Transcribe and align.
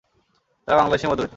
তারা 0.67 0.77
বাংলাদেশী 0.77 1.05
মধ্যবিত্ত। 1.07 1.29